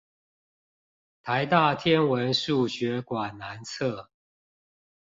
[1.23, 4.07] 臺大天文數學館南側